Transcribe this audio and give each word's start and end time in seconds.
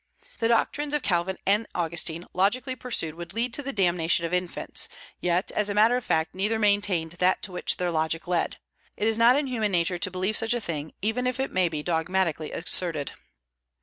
The 0.39 0.47
doctrines 0.47 0.95
of 0.95 1.03
Calvin 1.03 1.37
and 1.45 1.67
Augustine 1.75 2.25
logically 2.33 2.75
pursued 2.75 3.13
would 3.13 3.35
lead 3.35 3.53
to 3.53 3.61
the 3.61 3.71
damnation 3.71 4.25
of 4.25 4.33
infants; 4.33 4.89
yet, 5.19 5.51
as 5.51 5.69
a 5.69 5.75
matter 5.75 5.95
of 5.95 6.03
fact, 6.03 6.33
neither 6.33 6.57
maintained 6.57 7.11
that 7.19 7.43
to 7.43 7.51
which 7.51 7.77
their 7.77 7.91
logic 7.91 8.27
led. 8.27 8.57
It 8.97 9.07
is 9.07 9.19
not 9.19 9.35
in 9.35 9.45
human 9.45 9.71
nature 9.71 9.99
to 9.99 10.09
believe 10.09 10.37
such 10.37 10.55
a 10.55 10.59
thing, 10.59 10.93
even 11.03 11.27
if 11.27 11.39
it 11.39 11.51
may 11.51 11.69
be 11.69 11.83
dogmatically 11.83 12.51
asserted. 12.51 13.11